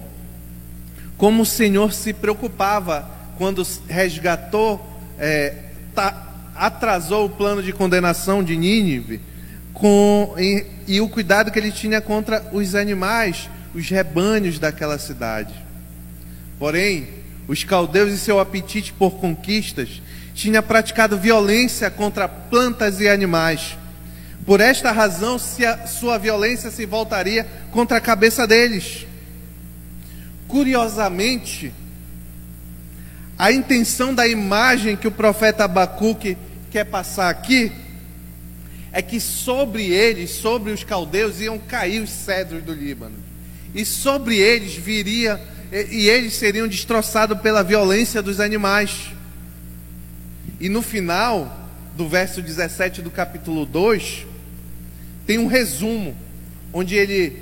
[1.16, 4.84] como o Senhor se preocupava quando resgatou,
[5.16, 5.54] é,
[5.94, 9.20] tá, atrasou o plano de condenação de Nínive,
[9.72, 15.54] com, e, e o cuidado que ele tinha contra os animais, os rebanhos daquela cidade.
[16.58, 17.06] Porém,
[17.46, 20.02] os caldeus e seu apetite por conquistas
[20.34, 23.76] tinha praticado violência contra plantas e animais.
[24.44, 29.06] Por esta razão, sua violência se voltaria contra a cabeça deles.
[30.48, 31.72] Curiosamente,
[33.38, 36.36] a intenção da imagem que o profeta Abacuque
[36.70, 37.72] quer passar aqui
[38.92, 43.16] é que sobre eles, sobre os caldeus, iam cair os cedros do Líbano,
[43.74, 45.40] e sobre eles viria
[45.72, 49.10] e eles seriam destroçados pela violência dos animais.
[50.60, 54.26] E no final do verso 17 do capítulo 2,
[55.26, 56.16] tem um resumo,
[56.72, 57.36] onde ele,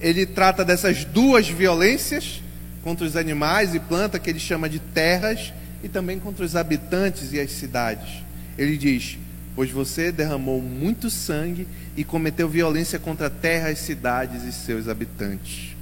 [0.00, 2.42] ele trata dessas duas violências
[2.82, 7.32] contra os animais e plantas, que ele chama de terras, e também contra os habitantes
[7.32, 8.22] e as cidades.
[8.56, 9.18] Ele diz:
[9.54, 11.66] Pois você derramou muito sangue
[11.96, 15.77] e cometeu violência contra terras, cidades e seus habitantes.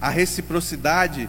[0.00, 1.28] A reciprocidade,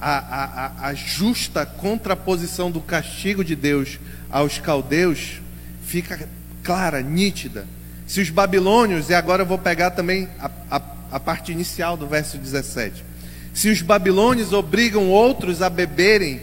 [0.00, 3.98] a, a, a justa contraposição do castigo de Deus
[4.30, 5.40] aos caldeus
[5.82, 6.28] fica
[6.62, 7.66] clara, nítida.
[8.06, 12.06] Se os babilônios, e agora eu vou pegar também a, a, a parte inicial do
[12.06, 13.04] verso 17.
[13.52, 16.40] Se os babilônios obrigam outros a beberem,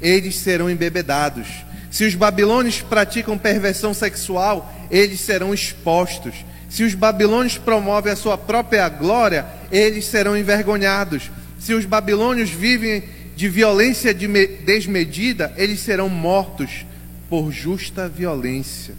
[0.00, 1.46] eles serão embebedados.
[1.92, 6.34] Se os babilônios praticam perversão sexual, eles serão expostos.
[6.70, 11.30] Se os babilônios promovem a sua própria glória, eles serão envergonhados.
[11.60, 13.04] Se os babilônios vivem
[13.36, 16.86] de violência desmedida, eles serão mortos
[17.28, 18.94] por justa violência.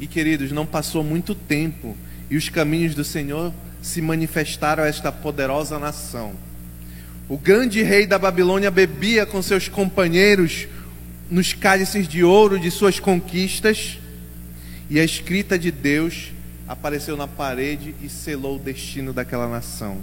[0.00, 1.94] E queridos, não passou muito tempo
[2.30, 3.52] e os caminhos do Senhor
[3.82, 6.32] se manifestaram a esta poderosa nação.
[7.28, 10.66] O grande rei da Babilônia bebia com seus companheiros
[11.30, 13.98] nos cálices de ouro de suas conquistas,
[14.88, 16.32] e a escrita de Deus
[16.66, 19.98] apareceu na parede e selou o destino daquela nação.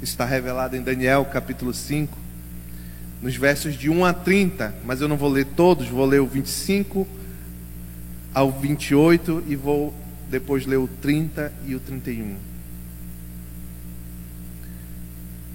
[0.00, 2.16] Está revelado em Daniel capítulo 5,
[3.20, 6.26] nos versos de 1 a 30, mas eu não vou ler todos, vou ler o
[6.26, 7.06] 25
[8.32, 9.92] ao 28 e vou
[10.30, 12.36] depois ler o 30 e o 31.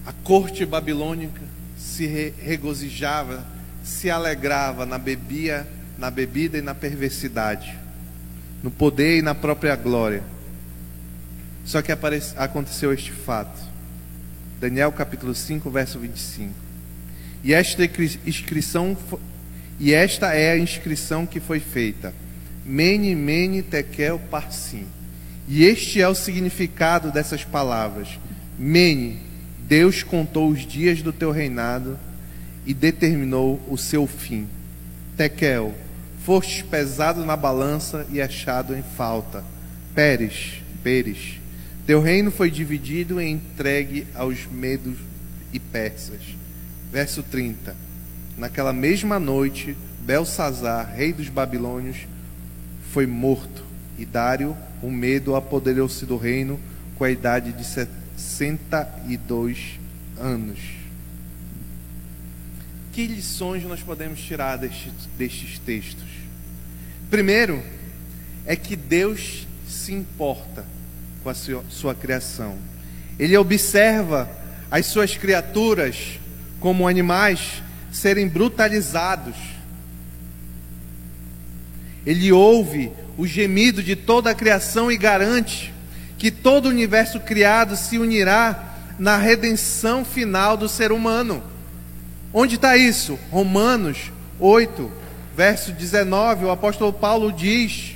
[0.06, 1.42] A corte babilônica
[1.78, 2.06] se
[2.38, 3.46] regozijava,
[3.84, 5.68] se alegrava na bebia,
[5.98, 7.78] na bebida e na perversidade,
[8.64, 10.24] no poder e na própria glória.
[11.66, 13.62] Só que aconteceu este fato.
[14.60, 16.54] Daniel capítulo 5, verso 25.
[17.44, 17.84] E esta
[18.26, 18.98] inscrição
[19.80, 22.14] e esta é a inscrição que foi feita.
[22.66, 24.86] Mene, mene, tekel, parsim.
[25.48, 28.08] E este é o significado dessas palavras.
[28.58, 29.20] Mene,
[29.68, 31.98] Deus contou os dias do teu reinado
[32.66, 34.48] e determinou o seu fim.
[35.18, 35.76] Tekel,
[36.24, 39.44] fostes pesado na balança e achado em falta.
[39.94, 41.40] Pérez, Pérez,
[41.86, 44.96] teu reino foi dividido e entregue aos medos
[45.52, 46.22] e persas.
[46.92, 47.76] Verso 30.
[48.38, 52.08] Naquela mesma noite, Belsazar, rei dos babilônios,
[52.92, 53.64] foi morto,
[53.98, 56.60] e Dário, o medo, apoderou-se do reino
[56.98, 59.80] com a idade de 62
[60.20, 60.83] anos.
[62.94, 66.08] Que lições nós podemos tirar destes, destes textos?
[67.10, 67.64] Primeiro,
[68.46, 70.64] é que Deus se importa
[71.24, 72.56] com a sua, sua criação.
[73.18, 74.30] Ele observa
[74.70, 76.20] as suas criaturas
[76.60, 79.36] como animais serem brutalizados.
[82.06, 85.74] Ele ouve o gemido de toda a criação e garante
[86.16, 91.53] que todo o universo criado se unirá na redenção final do ser humano.
[92.34, 93.18] Onde está isso?
[93.32, 94.92] Romanos 8,
[95.36, 97.96] verso 19, o apóstolo Paulo diz: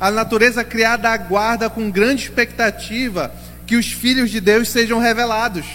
[0.00, 3.32] A natureza criada aguarda com grande expectativa
[3.66, 5.66] que os filhos de Deus sejam revelados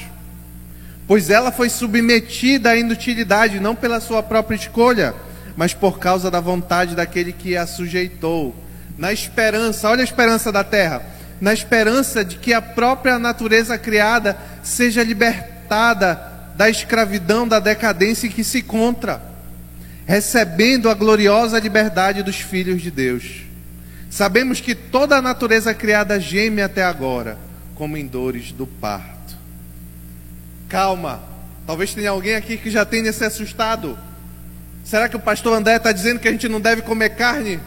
[1.08, 5.14] pois ela foi submetida à inutilidade não pela sua própria escolha,
[5.56, 8.56] mas por causa da vontade daquele que a sujeitou,
[8.98, 11.02] na esperança, olha a esperança da terra,
[11.42, 18.30] na esperança de que a própria natureza criada seja libertada da escravidão, da decadência em
[18.30, 19.22] que se encontra,
[20.06, 23.44] recebendo a gloriosa liberdade dos filhos de Deus.
[24.10, 27.38] Sabemos que toda a natureza criada geme até agora,
[27.74, 29.36] como em dores do parto.
[30.70, 31.24] Calma.
[31.66, 33.98] Talvez tenha alguém aqui que já tenha se assustado.
[34.84, 37.60] Será que o pastor André está dizendo que a gente não deve comer carne?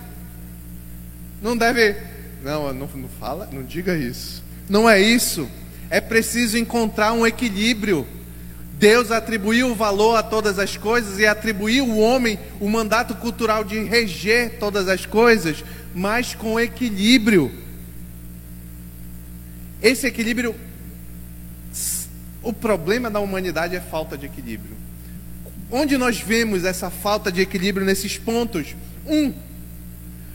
[1.41, 1.97] Não deve.
[2.43, 4.43] Não, não, não fala, não diga isso.
[4.69, 5.49] Não é isso.
[5.89, 8.07] É preciso encontrar um equilíbrio.
[8.79, 13.65] Deus atribuiu o valor a todas as coisas e atribuiu o homem o mandato cultural
[13.65, 15.65] de reger todas as coisas,
[15.95, 17.51] mas com equilíbrio.
[19.83, 20.55] Esse equilíbrio
[22.43, 24.77] o problema da humanidade é falta de equilíbrio.
[25.69, 28.77] Onde nós vemos essa falta de equilíbrio nesses pontos?
[29.05, 29.35] Um,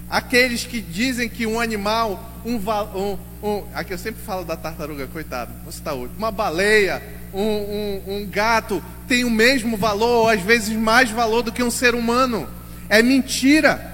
[0.09, 5.07] aqueles que dizem que um animal, um, um, um aqui eu sempre falo da tartaruga,
[5.07, 7.01] coitado, você está hoje, uma baleia,
[7.33, 11.63] um, um, um gato tem o mesmo valor, ou às vezes mais valor do que
[11.63, 12.47] um ser humano.
[12.89, 13.89] É mentira.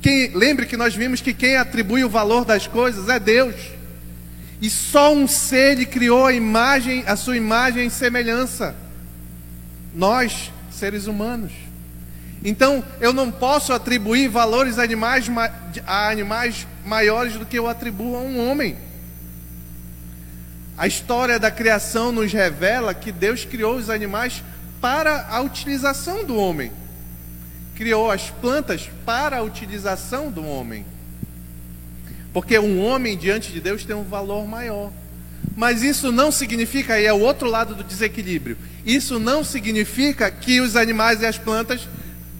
[0.00, 3.54] Quem, lembre que nós vimos que quem atribui o valor das coisas é Deus.
[4.60, 8.74] E só um ser ele criou a imagem, a sua imagem e semelhança.
[9.94, 11.52] Nós, seres humanos.
[12.44, 15.26] Então, eu não posso atribuir valores a animais,
[15.86, 18.76] a animais maiores do que eu atribuo a um homem.
[20.76, 24.42] A história da criação nos revela que Deus criou os animais
[24.80, 26.72] para a utilização do homem.
[27.76, 30.84] Criou as plantas para a utilização do homem.
[32.32, 34.90] Porque um homem diante de Deus tem um valor maior.
[35.54, 38.56] Mas isso não significa, e é o outro lado do desequilíbrio,
[38.86, 41.86] isso não significa que os animais e as plantas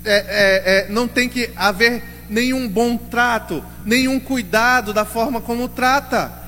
[0.05, 5.69] é, é, é, não tem que haver nenhum bom trato, nenhum cuidado da forma como
[5.69, 6.42] trata.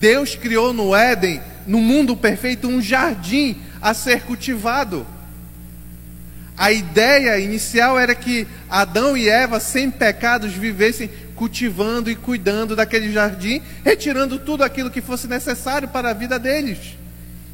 [0.00, 5.06] Deus criou no Éden, no mundo perfeito, um jardim a ser cultivado.
[6.56, 13.12] A ideia inicial era que Adão e Eva, sem pecados, vivessem cultivando e cuidando daquele
[13.12, 16.96] jardim, retirando tudo aquilo que fosse necessário para a vida deles.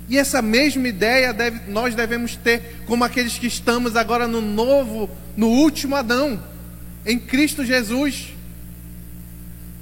[0.08, 5.10] E essa mesma ideia deve, nós devemos ter como aqueles que estamos agora no novo,
[5.36, 6.40] no último Adão,
[7.04, 8.34] em Cristo Jesus.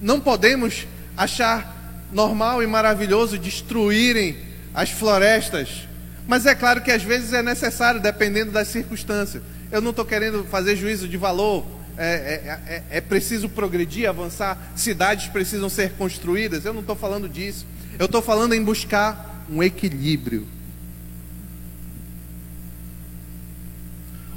[0.00, 1.73] Não podemos achar
[2.14, 4.38] normal e maravilhoso destruírem
[4.72, 5.88] as florestas,
[6.26, 9.42] mas é claro que às vezes é necessário, dependendo das circunstâncias.
[9.70, 14.72] Eu não estou querendo fazer juízo de valor é, é, é, é, preciso progredir, avançar,
[14.74, 16.64] cidades precisam ser construídas.
[16.64, 17.66] Eu não estou falando disso.
[17.98, 20.46] Eu estou falando em buscar um equilíbrio.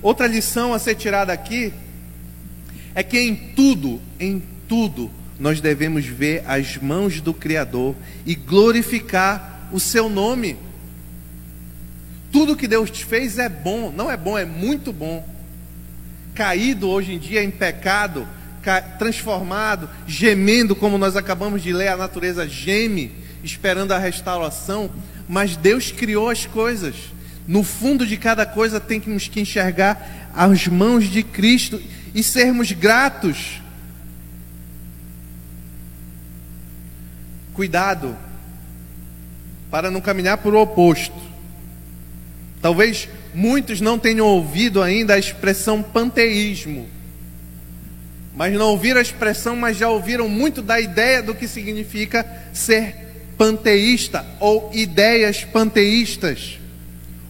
[0.02, 1.74] Outra lição a ser tirada aqui
[2.94, 5.10] é que em tudo, em tudo,
[5.40, 10.58] nós devemos ver as mãos do Criador e glorificar o seu nome.
[12.32, 15.38] Tudo que Deus fez é bom, não é bom, é muito bom
[16.38, 18.28] caído hoje em dia em pecado,
[19.00, 23.12] transformado, gemendo, como nós acabamos de ler, a natureza geme,
[23.44, 24.88] esperando a restauração,
[25.28, 26.96] mas Deus criou as coisas.
[27.48, 31.82] No fundo de cada coisa temos que enxergar as mãos de Cristo
[32.14, 33.60] e sermos gratos.
[37.58, 38.16] Cuidado
[39.72, 41.20] para não caminhar por o oposto.
[42.62, 46.88] Talvez muitos não tenham ouvido ainda a expressão panteísmo.
[48.36, 52.96] Mas não ouviram a expressão, mas já ouviram muito da ideia do que significa ser
[53.36, 56.60] panteísta ou ideias panteístas.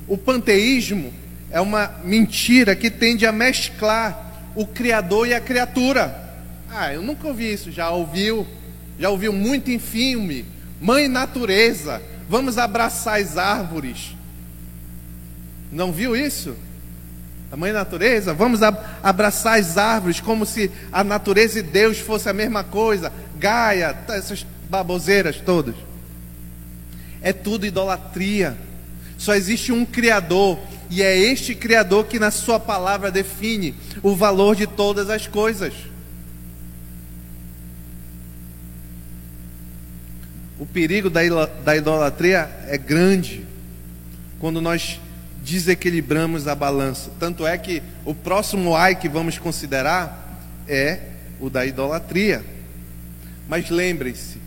[0.10, 1.14] O panteísmo
[1.50, 6.14] é uma mentira que tende a mesclar o Criador e a criatura.
[6.70, 8.46] Ah, eu nunca ouvi isso, já ouviu,
[9.00, 10.46] já ouviu muito em filme.
[10.80, 14.16] Mãe natureza, vamos abraçar as árvores.
[15.72, 16.56] Não viu isso?
[17.52, 18.62] A mãe natureza, vamos
[19.02, 23.12] abraçar as árvores como se a natureza e Deus fosse a mesma coisa.
[23.38, 25.76] Gaia, essas baboseiras todas.
[27.22, 28.58] É tudo idolatria.
[29.18, 33.74] Só existe um Criador, e é este Criador que, na Sua palavra, define
[34.04, 35.74] o valor de todas as coisas.
[40.60, 43.46] O perigo da idolatria é grande
[44.40, 45.00] quando nós
[45.44, 47.12] desequilibramos a balança.
[47.20, 51.00] Tanto é que o próximo ai que vamos considerar é
[51.40, 52.44] o da idolatria.
[53.48, 54.40] Mas lembrem-se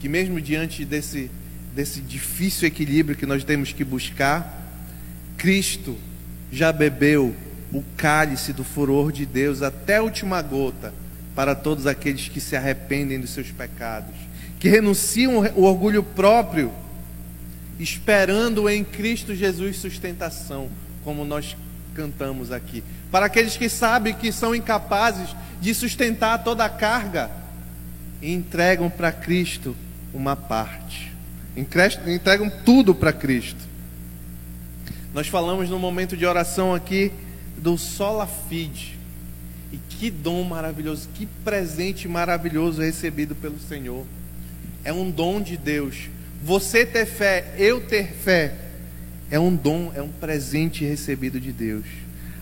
[0.00, 1.30] que mesmo diante desse
[1.76, 4.66] desse difícil equilíbrio que nós temos que buscar,
[5.36, 5.94] Cristo
[6.50, 7.36] já bebeu
[7.70, 10.94] o cálice do furor de Deus até a última gota
[11.34, 14.14] para todos aqueles que se arrependem dos seus pecados,
[14.58, 16.72] que renunciam o orgulho próprio
[17.78, 20.70] esperando em Cristo Jesus sustentação,
[21.04, 21.56] como nós
[21.94, 22.82] cantamos aqui.
[23.10, 27.30] Para aqueles que sabem que são incapazes de sustentar toda a carga,
[28.22, 29.76] entregam para Cristo
[30.12, 31.12] uma parte,
[31.56, 33.60] entregam tudo para Cristo.
[35.12, 37.12] Nós falamos no momento de oração aqui
[37.56, 38.96] do sola fide.
[39.72, 44.06] E que dom maravilhoso, que presente maravilhoso recebido pelo Senhor.
[44.86, 46.08] É um dom de Deus
[46.46, 48.54] você ter fé, eu ter fé,
[49.28, 51.84] é um dom, é um presente recebido de Deus.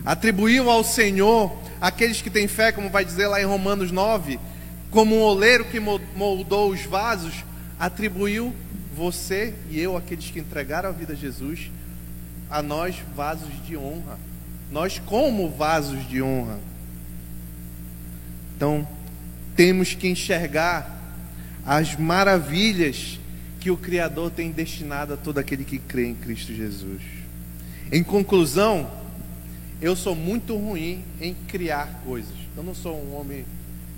[0.05, 4.39] Atribuiu ao Senhor aqueles que têm fé, como vai dizer lá em Romanos 9,
[4.91, 7.33] como um oleiro que moldou os vasos,
[7.79, 8.53] atribuiu
[8.95, 11.71] você e eu, aqueles que entregaram a vida a Jesus,
[12.47, 14.19] a nós vasos de honra.
[14.71, 16.59] Nós, como vasos de honra.
[18.55, 18.87] Então,
[19.55, 20.94] temos que enxergar
[21.65, 23.19] as maravilhas
[23.59, 27.01] que o Criador tem destinado a todo aquele que crê em Cristo Jesus.
[27.91, 28.89] Em conclusão,
[29.81, 32.33] eu sou muito ruim em criar coisas.
[32.55, 33.45] Eu não sou um homem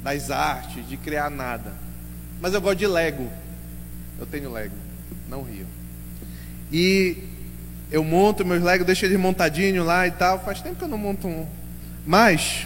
[0.02, 1.74] das artes, de criar nada.
[2.40, 3.30] Mas eu gosto de Lego.
[4.20, 4.76] Eu tenho Lego,
[5.30, 5.68] não rio.
[6.72, 7.18] E
[7.92, 10.44] eu monto meus Lego, deixo eles montadinho lá e tal.
[10.44, 11.46] Faz tempo que eu não monto um.
[12.06, 12.66] Mas,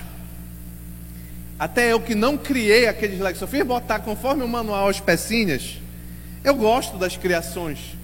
[1.61, 5.77] até eu que não criei aqueles Legos, só fiz botar conforme o manual as pecinhas,
[6.43, 7.95] eu gosto das criações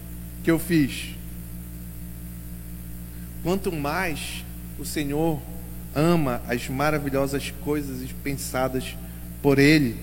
[0.43, 1.15] que eu fiz.
[3.41, 4.45] Quanto mais
[4.77, 5.41] o Senhor
[5.95, 8.95] ama as maravilhosas coisas pensadas
[9.41, 9.97] por Ele.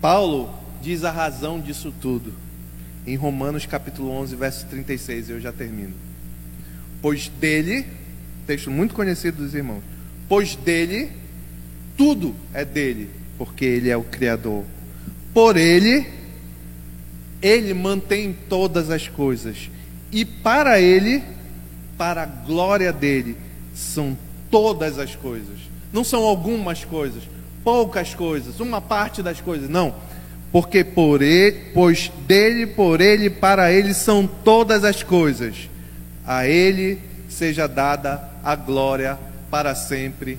[0.00, 0.52] Paulo
[0.82, 2.34] diz a razão disso tudo
[3.06, 5.94] em Romanos capítulo 11, verso 36, eu já termino.
[7.00, 7.86] Pois dele,
[8.48, 9.84] texto muito conhecido dos irmãos,
[10.28, 11.27] pois dele,
[11.98, 14.64] tudo é dele, porque ele é o Criador.
[15.34, 16.06] Por ele,
[17.42, 19.68] ele mantém todas as coisas,
[20.10, 21.22] e para ele,
[21.98, 23.36] para a glória dele,
[23.74, 24.16] são
[24.50, 25.58] todas as coisas.
[25.92, 27.22] Não são algumas coisas,
[27.64, 29.94] poucas coisas, uma parte das coisas, não.
[30.50, 35.68] Porque por ele, pois dele, por ele, para ele são todas as coisas.
[36.26, 39.18] A ele seja dada a glória
[39.50, 40.38] para sempre.